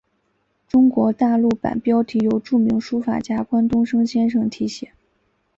[0.67, 4.93] 中国大陆版标题由著名书法家关东升先生提写。